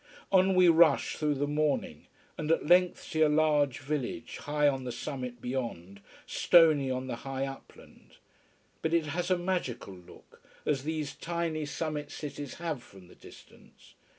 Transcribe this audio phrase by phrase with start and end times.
[0.31, 4.83] On we rush, through the morning and at length see a large village, high on
[4.83, 8.15] the summit beyond, stony on the high upland.
[8.81, 13.93] But it has a magical look, as these tiny summit cities have from the distance.